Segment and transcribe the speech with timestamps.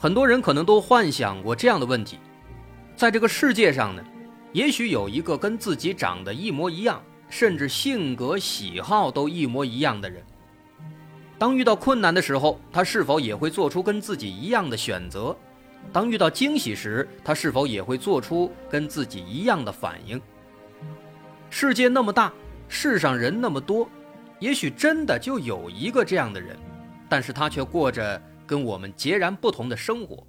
[0.00, 2.18] 很多人可能都幻想过这样的问题：
[2.94, 4.04] 在这个世界上呢，
[4.52, 10.22] 也许有一个跟自己长得一模一样，甚至性格喜好都一模一样的人。
[11.36, 15.36] 当遇到困难的时候，他是否也会做出跟自己一样的选择？
[15.92, 20.20] 当遇到惊喜时，他是否也会做出跟自己一样的反应？
[21.50, 22.32] 世界那么大。
[22.70, 23.88] 世上人那么多，
[24.40, 26.54] 也许真的就有一个这样的人，
[27.08, 30.26] 但是他却过着跟我们截然不同的生活。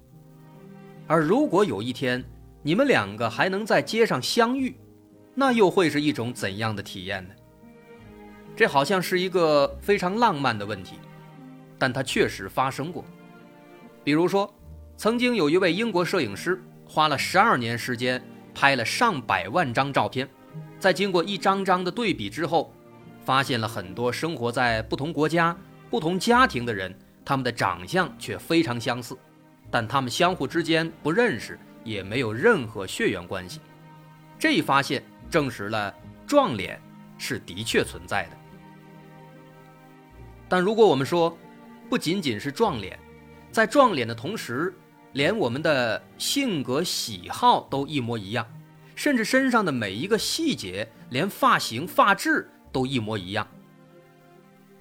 [1.08, 2.22] 而如果有一天
[2.62, 4.76] 你们两个还能在街上相遇，
[5.34, 7.34] 那又会是一种怎样的体验呢？
[8.54, 10.96] 这好像是一个非常浪漫的问题，
[11.78, 13.02] 但它确实发生过。
[14.04, 14.52] 比如说，
[14.96, 18.22] 曾经有一位英国摄影师花了十二年时间
[18.54, 20.28] 拍了上百万张照片。
[20.78, 22.72] 在经过一张张的对比之后，
[23.24, 25.56] 发现了很多生活在不同国家、
[25.88, 29.16] 不同家庭的人，他们的长相却非常相似，
[29.70, 33.60] 但他们相互之间不认识，也没有任何血缘关系。
[34.38, 35.94] 这一发现证实了
[36.26, 36.80] 撞脸
[37.18, 38.36] 是的确存在的。
[40.48, 41.36] 但如果我们说，
[41.88, 42.98] 不仅仅是撞脸，
[43.52, 44.74] 在撞脸的同时，
[45.12, 48.46] 连我们的性格喜好都一模一样。
[48.96, 53.48] 甚至身上的每一个细节，连发型、发质都一模一样。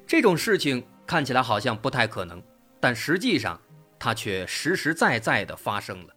[0.06, 2.40] 这种事情看起来好像不太可能，
[2.80, 3.60] 但实际上
[3.98, 6.16] 它却实实在在的发生了。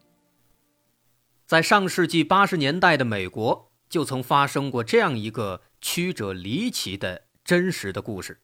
[1.47, 8.43] 在上世纪八十年代的美国，就曾发生过这样一个曲折离奇的真实的故事：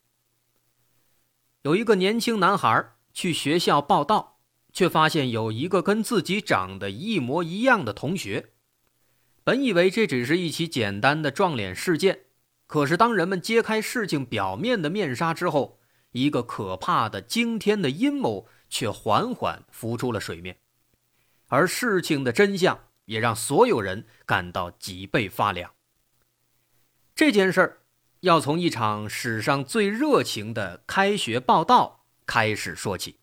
[1.64, 4.38] 有一个年轻男孩去学校报道，
[4.72, 8.52] 却发现有一个跟自己长得一模一样的同学。
[9.44, 12.20] 本以为这只是一起简单的撞脸事件，
[12.66, 15.77] 可是当人们揭开事情表面的面纱之后，
[16.12, 20.58] 一个可怕的惊天的阴谋却缓缓浮出了水面，
[21.48, 25.74] 而事情的真相也让所有人感到脊背发凉。
[27.14, 27.82] 这件事儿
[28.20, 33.18] 要从一场史上最热情的开学报道开始说起。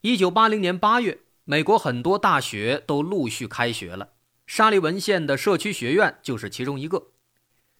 [0.00, 4.12] 一九八零年八月，美国很多大学都陆续开学了。
[4.46, 7.12] 沙利文县的社区学院就是其中一个。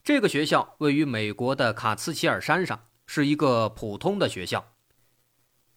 [0.02, 4.72] 这个学校位于美国的卡茨奇尔山上，是一个普通的学校。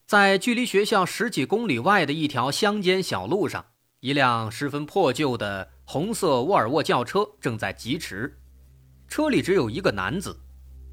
[0.07, 3.63] 在距离学校十几公里外的一条乡间小路上，
[3.99, 8.39] 一辆十分破旧的红色沃尔沃轿车正在疾驰，
[9.07, 10.35] 车里只有一个男子，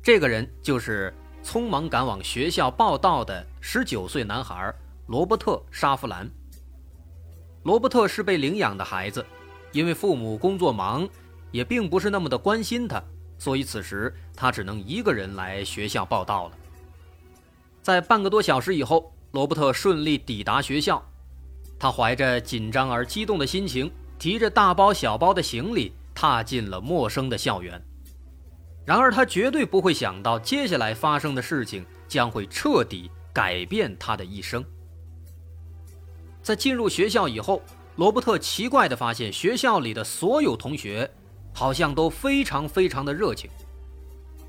[0.02, 4.70] 这个人就是匆忙赶往学校报道的十九岁男孩
[5.06, 6.30] 罗伯特·沙弗兰。
[7.62, 9.24] 罗伯特是被领养的孩子。
[9.72, 11.08] 因为父母工作忙，
[11.50, 13.02] 也并不是那么的关心他，
[13.38, 16.58] 所以此时他只能一个人来学校报道了。
[17.82, 21.04] 在半个多小时以后，罗伯特顺利抵达学校，
[21.78, 27.82] 他怀着紧张而激动的心情，提着大包小包的行李，踏进了陌生的校园。
[28.84, 34.64] 然而，他绝对不会想到，接下来发生的事情将会彻底改变他的一生。
[36.42, 37.62] 在进入学校以后。
[37.96, 41.08] 罗伯特奇怪地发现，学校里的所有同学
[41.54, 43.48] 好像都非常非常的热情，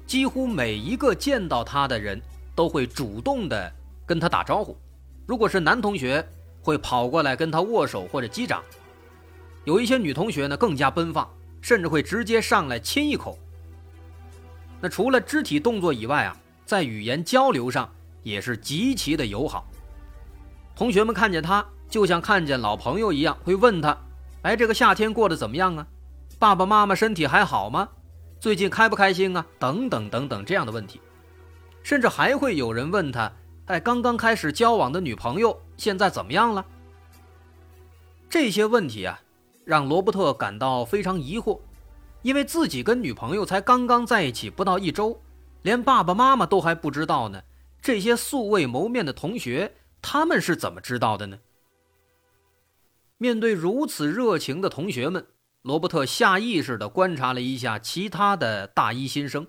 [0.05, 2.19] 几乎每一个见到他的人
[2.53, 3.71] 都会主动的
[4.05, 4.75] 跟他打招呼。
[5.25, 6.27] 如果是男同学，
[6.61, 8.59] 会跑过来跟他握手或者击掌；
[9.63, 11.29] 有一些女同学呢更加奔放，
[11.61, 13.37] 甚至会直接上来亲一口。
[14.81, 16.35] 那除了肢体动作以外啊，
[16.65, 17.89] 在语言交流上
[18.23, 19.65] 也是极其的友好。
[20.75, 21.65] 同学们看见他。
[21.87, 23.95] 就像看见老朋友一样，会问他
[24.41, 25.87] ：“哎，这个夏天过得怎么样啊？
[26.37, 27.87] 爸爸妈妈身体还好吗？
[28.39, 29.45] 最近开不开心啊？
[29.57, 30.99] 等等等等这样的问题，
[31.81, 33.31] 甚至还会有人问他：
[33.65, 36.65] 哎，刚刚开始交往的女朋友现在怎么样了？
[38.29, 39.19] 这些问题啊，
[39.63, 41.59] 让罗伯特感到非常疑惑，
[42.21, 45.19] 因为自己跟女朋友才刚刚在一起不到一周，
[45.61, 47.41] 连爸爸妈妈都还不知道呢。
[47.81, 51.37] 这些素未谋面的同学，他们是怎么知道的呢？
[53.17, 55.25] 面对如此热情的同学们，
[55.65, 59.47] 罗伯特下意识地观察了一下其他的大一新生，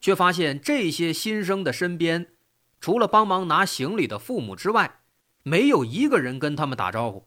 [0.00, 2.36] 却发现这些新生的身边，
[2.80, 5.00] 除了帮忙拿行李的父母之外，
[5.42, 7.26] 没有一个人跟他们打招呼，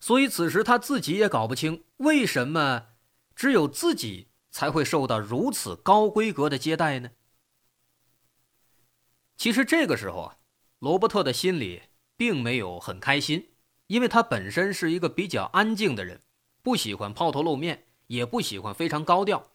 [0.00, 2.86] 所以此时他自己也搞不清为什么
[3.36, 7.12] 只有自己才会受到如此高规格的接待呢？
[9.36, 10.36] 其实这个时候啊，
[10.80, 11.82] 罗伯特的心里
[12.16, 13.50] 并没有很开心，
[13.86, 16.20] 因为他本身是一个比较安静的人，
[16.62, 19.50] 不喜欢抛头露面，也不喜欢非常高调，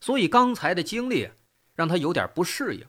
[0.00, 1.28] 所以刚才的经历
[1.74, 2.84] 让他有点不适应。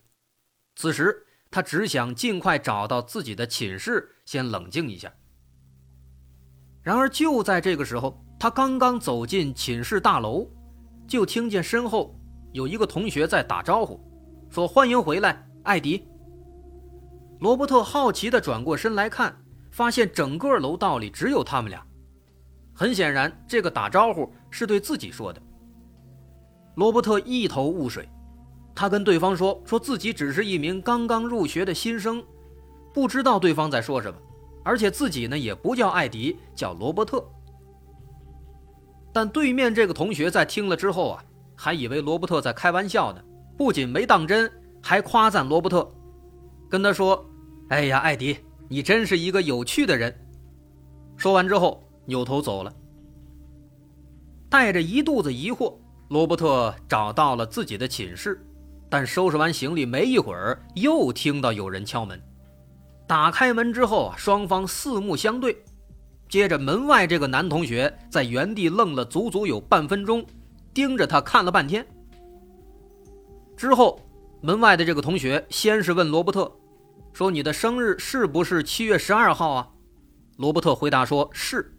[0.76, 5.12] 此时他只想尽快找到自己的寝室，先冷静一下。
[6.82, 10.50] 然而就在这个时候，他刚刚走进寝室大楼，
[11.08, 12.18] 就听见身后
[12.54, 14.00] 有一个同学在打招呼，
[14.50, 16.08] 说：“欢迎回来，艾迪。”
[17.42, 21.86] 罗伯特好奇地转过身来看，发现整个楼道里只有他们俩。
[22.80, 25.42] 很显然，这个打招呼是对自己说的。
[26.76, 28.08] 罗伯特一头雾水，
[28.74, 32.24] 他跟对方说：“说自己只是一名刚刚入学的新生，
[32.94, 34.18] 不知道对方在说什么，
[34.64, 37.22] 而且自己呢也不叫艾迪，叫罗伯特。”
[39.12, 41.26] 但对面这个同学在听了之后啊，
[41.58, 43.22] 还以为罗伯特在开玩笑呢，
[43.58, 44.50] 不仅没当真，
[44.82, 45.86] 还夸赞罗伯特，
[46.70, 47.26] 跟他说。
[47.68, 48.38] 哎呀，艾迪，
[48.70, 50.16] 你真是一个有趣的人。
[51.18, 52.74] 说完之后，扭头走了。
[54.50, 55.76] 带着一肚子疑惑，
[56.10, 58.46] 罗伯特找到了自己的寝室，
[58.90, 62.20] 但收拾完行李没一会儿，又听到有人敲门。
[63.08, 65.56] 打开门之后，双方四目相对，
[66.28, 70.26] 接着门外这个男同学在原地愣了足足有半分钟，
[70.74, 71.86] 盯着他看了半天。
[73.56, 74.00] 之后，
[74.42, 76.52] 门外的这个同学先是问罗伯特。
[77.14, 79.70] 说你的生日是不是七月十二号啊？
[80.38, 81.76] 罗伯特回答说是。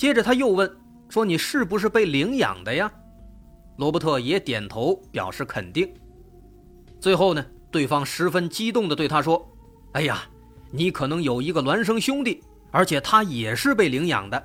[0.00, 0.78] 接着他又问
[1.10, 2.90] 说你是不是被领养的呀？
[3.76, 5.92] 罗伯特也点头表示肯定。
[6.98, 9.46] 最后呢，对方十分激动地对他说
[9.92, 10.22] ：“哎呀，
[10.70, 14.42] 你可能有一个孪生兄弟，而且他也是被领养的。”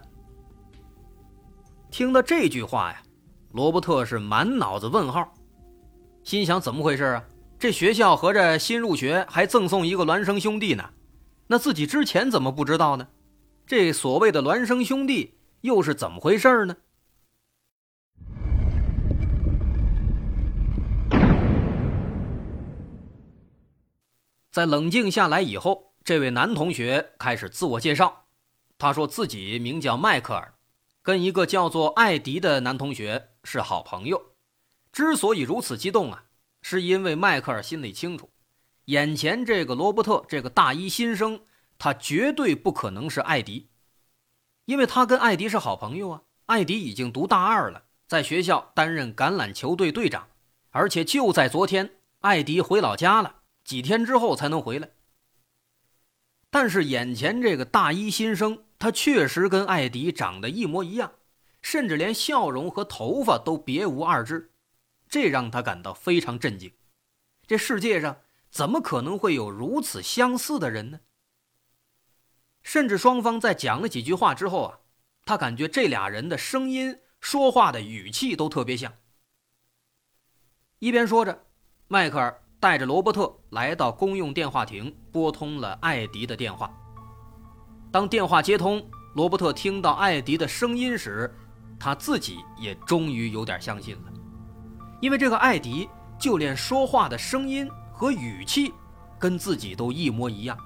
[1.89, 3.01] 听到这句话呀，
[3.53, 5.33] 罗伯特是满脑子问号，
[6.25, 7.23] 心想怎么回事啊？
[7.57, 10.83] 这学校合着新入学还赠送一个孪生兄弟呢，
[11.47, 13.07] 那自己之前怎么不知道呢？
[13.65, 15.33] 这所谓的孪生兄弟
[15.65, 16.77] 又是怎么回事呢？
[24.49, 28.27] 在冷静下来以后，这位男同学开始自我介绍，
[28.77, 30.53] 他说自己名叫迈克尔，
[31.01, 34.31] 跟一个叫做艾迪的男同学是好朋友。
[34.93, 36.23] 之所以如此激动啊。
[36.67, 38.31] 是因为迈克尔心里清楚，
[38.85, 41.39] 眼前这个罗伯特这个大一新生，
[41.77, 43.69] 他绝对不可能是艾迪，
[44.65, 46.21] 因为他跟艾迪是好朋友啊。
[46.47, 50.27] 艾迪已经读大二了，在学校担任橄榄球队队长，
[50.69, 54.89] 而且就在昨天，艾迪回老家了，几天之后才能回来。
[56.51, 61.13] 但是眼前这个大一新生，他确实跟艾迪长得一模一样，
[61.63, 64.51] 甚至连笑容和头发都别无二致。
[65.09, 66.71] 这让他感到非常震惊，
[67.47, 68.17] 这世界上
[68.51, 70.99] 怎么可能会有如此相似的人呢？
[72.65, 74.79] 甚至双方在讲了几句话之后啊，
[75.23, 78.91] 他感觉这俩人的声音、说话的语气都特别像。
[80.79, 81.45] 一边说着，
[81.87, 86.75] 迈克尔带着罗伯特来到公用电话亭，拨通了艾迪的电话。
[87.91, 91.31] 当电话接通，罗伯特听到艾迪的声音时，
[91.79, 94.13] 他自己也终于有点相信了。
[95.01, 95.87] 因为这个艾迪，
[96.19, 98.73] 就连说话的声音和语气，
[99.19, 100.57] 跟自己都一模一样。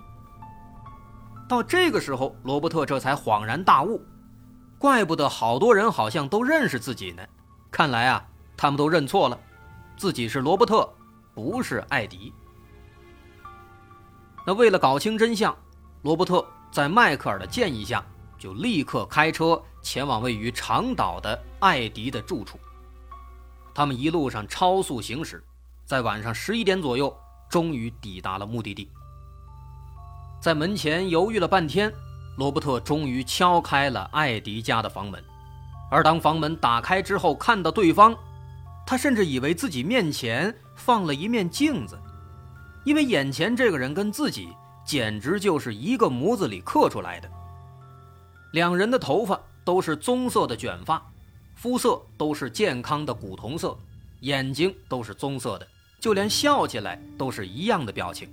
[1.49, 3.99] 到这个时候，罗伯特这才恍然大悟，
[4.77, 7.23] 怪不得好多人好像都认识自己呢。
[7.71, 8.23] 看来啊，
[8.55, 9.39] 他们都认错了，
[9.97, 10.87] 自己是罗伯特，
[11.33, 12.31] 不是艾迪。
[14.45, 15.57] 那为了搞清真相，
[16.03, 18.05] 罗伯特在迈克尔的建议下，
[18.37, 22.59] 就立刻开车前往位于长岛的艾迪的住处。
[23.73, 25.43] 他们一路上超速行驶，
[25.83, 27.11] 在晚上十一点左右，
[27.49, 28.91] 终于抵达了目的地。
[30.39, 31.91] 在门前犹豫了半天，
[32.37, 35.21] 罗伯特终于敲开了艾迪家的房门。
[35.91, 38.15] 而当房门打开之后，看到对方，
[38.87, 41.99] 他甚至以为自己面前放了一面镜子，
[42.85, 44.49] 因为眼前这个人跟自己
[44.85, 47.29] 简直就是一个模子里刻出来的。
[48.53, 51.03] 两人的头发都是棕色的卷发。
[51.55, 53.77] 肤色都是健康的古铜色，
[54.21, 55.67] 眼睛都是棕色的，
[55.99, 58.29] 就连笑起来都是一样的表情，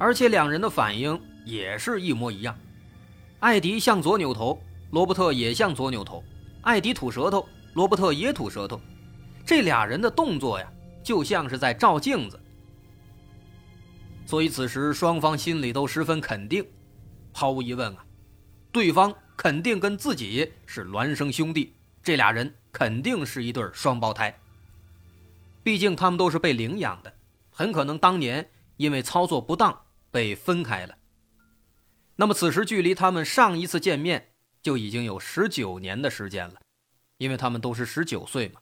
[0.00, 2.58] 而且两人的反应也是一模一样。
[3.40, 4.58] 艾迪向左扭头，
[4.92, 6.24] 罗伯特也向左扭头；
[6.62, 8.80] 艾迪吐舌头，罗伯特也吐舌头。
[9.44, 10.66] 这俩人的动作呀，
[11.04, 12.40] 就像是在照镜子。
[14.24, 16.64] 所以此时双方心里都十分肯定，
[17.32, 18.02] 毫无疑问啊，
[18.72, 19.14] 对方。
[19.36, 24.38] 肯定跟自己是孪生兄弟，这俩人肯定是一对双胞胎。
[25.62, 27.10] 毕竟他们都是被领养的，
[27.50, 29.80] 很可能当年因为操作不当
[30.10, 30.96] 被分开了。
[32.16, 36.60] 那么此时距离他们上一次见面就已经有十九年的时间了，
[37.16, 38.60] 因为他们都是十九岁嘛。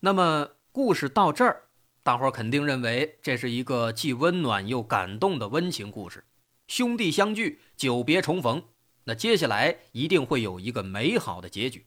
[0.00, 1.68] 那么故事到这儿，
[2.02, 6.24] 大伙儿肯定认为这是一个既温暖又感动的温情故事。
[6.68, 8.64] 兄弟相聚，久别重逢，
[9.04, 11.86] 那接下来一定会有一个美好的结局。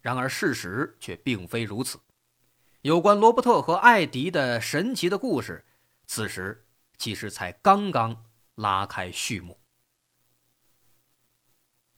[0.00, 1.98] 然而事实却并非如此，
[2.82, 5.64] 有关罗伯特和艾迪的神奇的故事，
[6.06, 9.60] 此时其实才刚刚拉开序幕。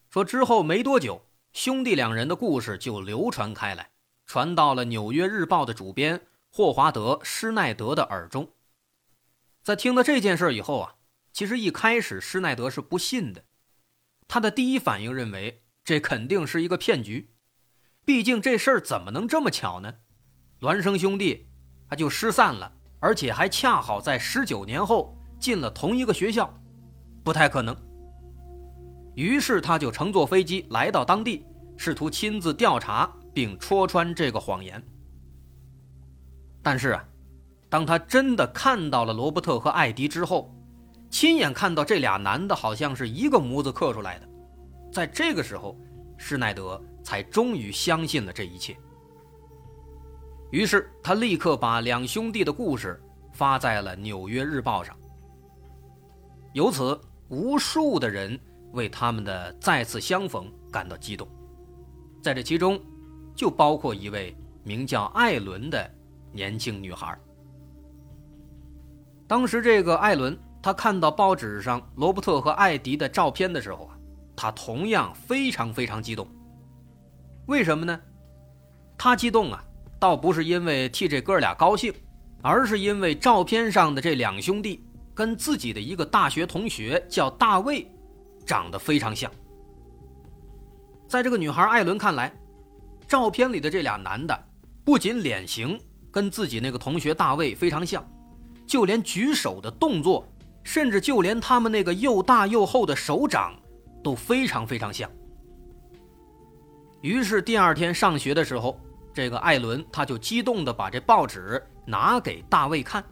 [0.09, 3.91] 说之后没多久，兄弟两人的故事就流传开来，
[4.25, 8.53] 传到了《纽约日报》的主编霍华德·施耐德的耳中。
[9.61, 10.95] 在听到这件事以后啊。
[11.33, 13.45] 其实一开始施耐德是不信的，
[14.27, 17.35] 他的第一反应认为这肯定是一个骗局，
[18.03, 19.99] 毕竟这事儿怎么能这么巧呢？
[20.61, 21.51] 孪生兄弟
[21.87, 26.51] 他就失散了，而且还恰好在十九年后进了同一个学校，
[27.23, 27.75] 不太可能。
[29.15, 34.81] 于是他就乘坐飞机来到当地，试图亲自调查并戳穿这个谎言。
[36.61, 37.03] 但是啊，
[37.69, 40.53] 当他真的看到了罗伯特和艾迪之后，
[41.09, 44.27] 亲眼看到这俩男的好像是一个模子刻出来的，
[44.91, 45.77] 在这个时候，
[46.17, 48.77] 施耐德才终于相信了这一切。
[50.51, 53.01] 于是他立刻把两兄弟的故事
[53.33, 54.95] 发在了《纽约日报》上。
[56.53, 56.99] 由此，
[57.29, 58.39] 无数的人
[58.71, 61.27] 为他们的再次相逢感到激动，
[62.21, 62.79] 在这其中，
[63.35, 65.89] 就包括一位名叫艾伦的
[66.31, 67.17] 年轻女孩。
[69.27, 70.37] 当时，这个艾伦。
[70.59, 73.97] 他看到报纸上罗伯特和艾迪的照片的时候啊，
[74.35, 76.27] 他同样非常非常激动。
[77.45, 77.97] 为什么呢？
[78.97, 79.63] 他激动啊，
[79.99, 81.93] 倒不是因为替这哥俩高兴，
[82.41, 87.89] 而是因为照片上的这两兄弟跟自己的一个大学同学叫大卫，
[88.45, 89.31] 长得非常像。
[91.07, 92.33] 在这个女孩艾伦看来，
[93.07, 94.37] 照片里的这俩男的
[94.83, 95.79] 不仅脸型
[96.11, 98.05] 跟自己那个同学大卫非常像，
[98.65, 100.27] 就连举手的动作。
[100.63, 103.57] 甚至就连他们那个又大又厚的手掌，
[104.03, 105.09] 都非常非常像。
[106.99, 108.77] 于是第二天上学的时候，
[109.17, 113.03] 这个艾伦他就激动地把这报纸拿给大卫看。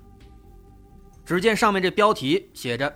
[1.25, 2.95] 只见上面这标题写着：“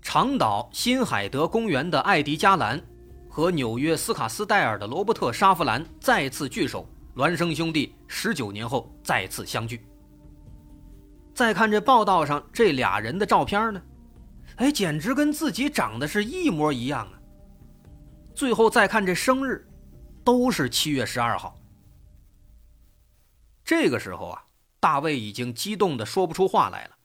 [0.00, 2.80] 长岛新海德公园的艾迪·加兰
[3.28, 9.84] 和纽约斯卡斯戴尔的罗伯特·沙弗兰再次聚首，孪生兄弟十九年后再次相聚。”
[11.34, 13.82] 再看这报道上这俩人的照片呢，
[14.58, 17.18] 哎，简直跟自己长得是一模一样啊！
[18.36, 19.66] 最后再看这生日，
[20.22, 21.58] 都是七月十二号。
[23.66, 24.46] 这个时候啊，
[24.78, 26.96] 大卫已经激动的说不出话来了，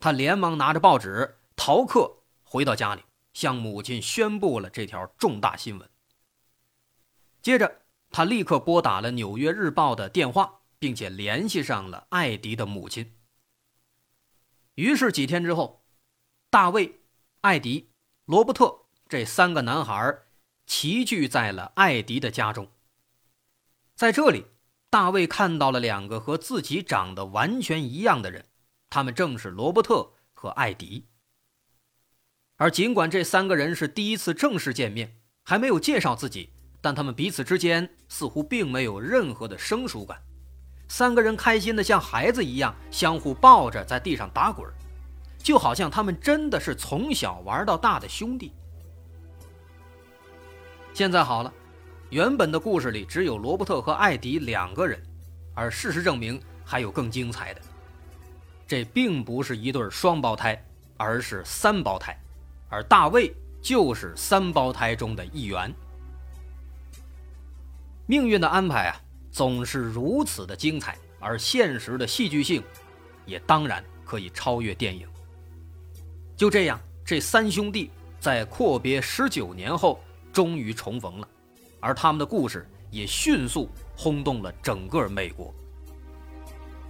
[0.00, 3.02] 他连忙拿着报纸逃课回到家里，
[3.34, 5.90] 向母亲宣布了这条重大新闻。
[7.42, 13.14] 接着，他立刻拨打了《纽约日报》的电话，并且联系上了艾迪的母亲。
[14.76, 15.84] 于是几天之后，
[16.48, 17.02] 大卫、
[17.42, 17.90] 艾迪、
[18.24, 20.22] 罗伯特这三个男孩
[20.66, 22.72] 齐聚在了艾迪的家中。
[23.94, 24.46] 在这里，
[24.92, 28.44] 大卫看到了两个和自己长得完全一样的人，
[28.90, 31.06] 他们正是罗伯特和艾迪。
[32.58, 40.20] 而尽管这三个人是第一次正式见面，还没有介绍自己，但他们彼此之间似乎并没有任何的生疏感。
[40.88, 44.70] 三个人开心的像孩子一样，相互抱着在地上打滚，
[45.38, 48.52] 就好像他们真的是从小玩到大的兄弟。
[50.92, 51.50] 现在好了，
[52.12, 55.02] 原本的故事里只有罗伯特和艾迪两个人，
[55.54, 57.60] 而事实证明还有更精彩的。
[58.68, 60.62] 这并不是一对双胞胎，
[60.98, 62.14] 而是三胞胎，
[62.68, 65.72] 而大卫就是三胞胎中的一员。
[68.04, 69.00] 命运的安排啊！
[69.30, 72.62] 总是如此的精彩，而现实的戏剧性，
[73.24, 75.08] 也当然可以超越电影。
[76.36, 77.90] 就这样，这三兄弟
[78.20, 79.98] 在阔别十九年后
[80.30, 81.28] 终于重逢了，
[81.82, 85.52] 而他们的故事也迅速轰动了整个美国。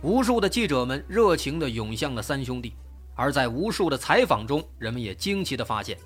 [0.02, 2.74] 无数的记者们热情地涌向了三兄弟，
[3.16, 5.98] 而在无数的采访中，人们也惊奇地发现，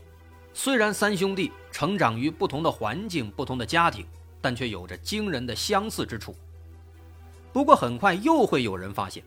[0.55, 4.07] 虽然三兄弟成长于不同的环境、不同的家庭。
[4.39, 6.33] 但却有着惊人的相似之处。
[7.53, 9.25] 不过很快又会有人发现，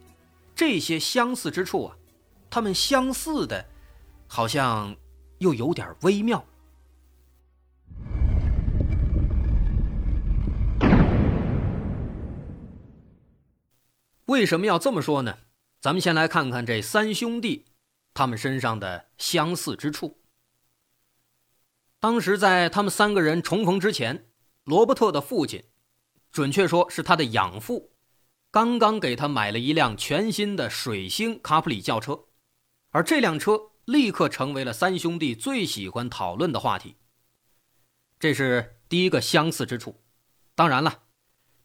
[0.55, 1.97] 这些相似之处啊，
[2.49, 3.65] 他们相似的，
[4.27, 4.95] 好像
[5.39, 6.41] 又有点微妙，
[14.29, 15.39] 为什么要这么说呢？
[15.81, 17.65] 咱们先来看看这三兄弟
[18.13, 20.21] 他们身上的相似之处。
[22.00, 24.29] 当时在他们三个人重逢之前，
[24.65, 25.63] 罗伯特的父亲，
[26.31, 27.95] 准确说是他的养父，
[28.51, 32.25] 刚刚给他买了一辆全新的水星卡普里轿车，
[32.91, 36.98] 而这辆车立刻成为了三兄弟最喜欢讨论的话题。
[38.19, 40.03] 这是第一个相似之处。
[40.53, 41.05] 当然了，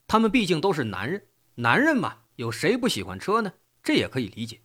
[0.07, 3.53] 他们毕竟都是男人，男人嘛，有谁不喜欢车呢？
[3.83, 4.61] 这也可以理解。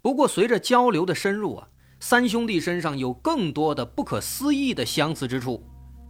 [0.00, 1.68] 不过随着交流的深入啊。
[2.00, 5.60] 三兄弟身上有更多的不可思议的相似之处，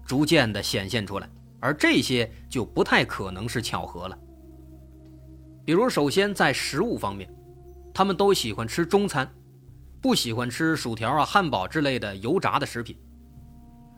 [0.04, 1.26] 逐渐的显现出来，
[1.60, 4.18] 而这些就不太可能是巧合了。
[5.64, 7.34] 比如，首先在食物方面，
[7.94, 9.26] 他们都喜欢吃中餐，
[10.02, 12.94] 不喜欢吃薯条啊、汉堡之类的油炸的食品，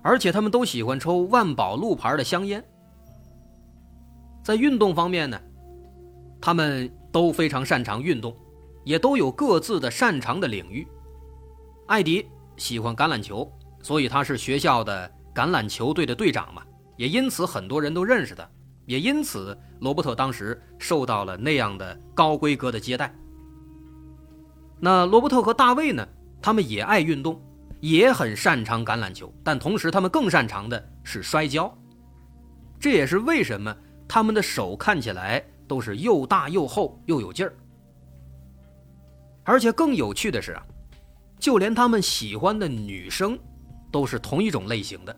[0.00, 2.64] 而且他们都喜欢抽万宝路牌的香烟。
[4.44, 5.40] 在运动方面呢，
[6.40, 8.34] 他们都非常擅长运动，
[8.84, 10.86] 也都有各自的擅长的领域。
[11.86, 13.50] 艾迪喜欢橄榄球，
[13.82, 16.62] 所以他是学校的橄榄球队的队长嘛，
[16.96, 18.48] 也因此很多人都认识他，
[18.86, 23.14] 也因此罗伯特当时受到了那样的高规格的接待。
[24.78, 26.06] 那罗伯特和大卫呢？
[26.42, 27.38] 他们也爱运动，
[27.80, 31.70] 也很擅长橄榄球，但同时他们更擅长的是摔跤。
[32.78, 33.76] 这也是为什么
[34.08, 37.54] 他们的手看起来都是又大又厚又有劲儿。
[39.44, 40.66] 而且更有趣的是啊。
[41.38, 43.38] 就连他们喜欢的女生，
[43.90, 45.16] 都是同一种类型的，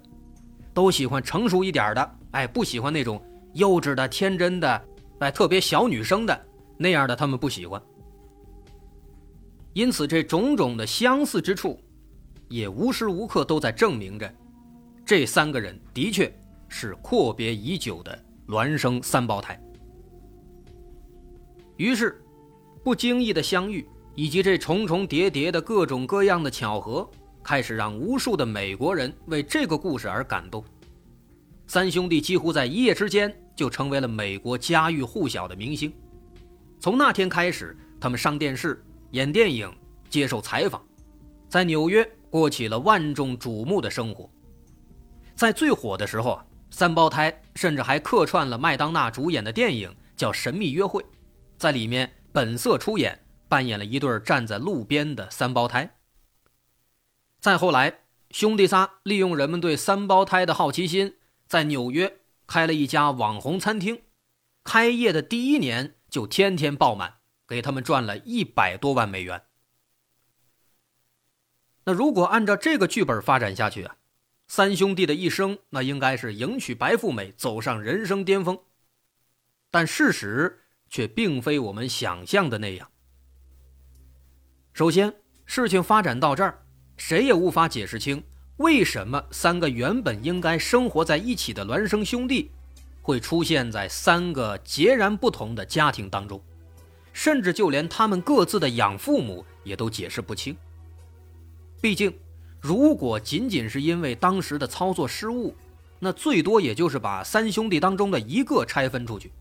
[0.72, 3.20] 都喜欢成熟一点的，哎，不喜欢那种
[3.54, 4.84] 幼稚的、天真的，
[5.18, 6.46] 哎，特别小女生的
[6.76, 7.82] 那样的，他们不喜欢。
[9.72, 11.80] 因此，这种种的相似之处，
[12.48, 14.32] 也无时无刻都在证明着，
[15.04, 16.32] 这三个人的确
[16.68, 19.60] 是阔别已久的孪生三胞胎。
[21.82, 22.22] 于是，
[22.84, 23.86] 不经意的相遇。
[24.14, 27.08] 以及这重重叠叠的各种各样的巧合，
[27.42, 30.62] 开始让无数的美国人为这个故事而感动。
[31.66, 35.90] 三兄弟几乎在一夜之间就成为了美国家喻户晓的明星。
[36.78, 39.72] 从那天开始，他们上电视、演电影、
[40.10, 40.84] 接受采访，
[41.48, 44.28] 在纽约过起了万众瞩目的生活。
[45.34, 51.02] 在最火的时候啊，三胞胎甚至还客串了麦当娜主演的电影，叫《神秘约会》，
[51.62, 53.20] 在里面本色出演。
[53.52, 55.98] 扮演了一对站在路边的三胞胎。
[57.38, 64.04] 再后来，兄弟仨利用人们对三胞胎的好奇心，在纽约开了一家网红餐厅。
[64.64, 69.42] 开业的第一年就天天爆满，给他们赚了一百多万美元。
[71.84, 73.96] 那如果按照这个剧本发展下去啊，
[74.48, 78.58] 三兄弟的一生那应该是迎娶白富美，走上人生巅峰。
[79.70, 80.61] 但事实
[80.92, 82.86] 却并非我们想象的那样。
[84.74, 85.10] 首先，
[85.46, 86.62] 事情发展到这儿，
[86.98, 88.22] 谁也无法解释清
[88.58, 92.50] 为什么三个原本应该生活在一起的孪生兄弟，
[93.00, 96.38] 会出现在三个截然不同的家庭当中，
[97.14, 100.54] 甚至就连他们各自的养父母也都解释不清。
[101.80, 102.12] 毕竟，
[102.60, 105.56] 如果仅仅是因为当时的操作失误，
[105.98, 109.32] 那最多也就是把三兄弟当中的一个拆分出去，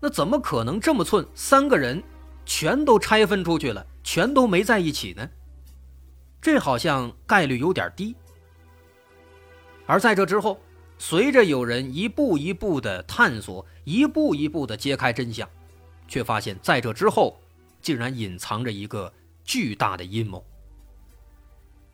[0.00, 2.02] 那怎么可能这么寸，三个人
[2.44, 3.84] 全都拆分出去了？
[4.04, 5.28] 全都没在一起呢，
[6.40, 8.14] 这好像概率有点低。
[9.86, 10.58] 而在这之后，
[10.98, 15.48] 随着有人一步一步的探索，一步一步的揭开真相，
[16.06, 17.38] 却发现在这之后，
[17.82, 19.12] 竟然隐藏着一个
[19.44, 20.44] 巨大的阴谋。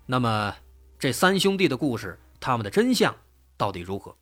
[0.07, 0.55] 那么，
[0.99, 3.15] 这三兄弟的故事，他们的真相
[3.57, 4.15] 到底如何？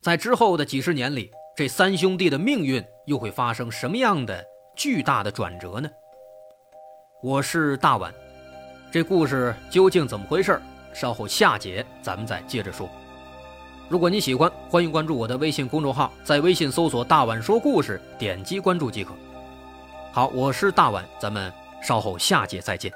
[0.00, 5.88] 在之后的几十年里，这三兄弟的命运又会发生什么样的巨大的转折呢？
[7.22, 8.12] 我是大碗，
[8.90, 10.60] 这故事究竟怎么回事？
[10.92, 12.88] 稍后下节咱们再接着说。
[13.88, 19.14] 如果你喜欢，欢迎关注我的微信公众号，在微信搜索“大碗说故事”，点击关注即可。
[20.10, 22.92] 好，我是大碗，咱们稍后下节再见。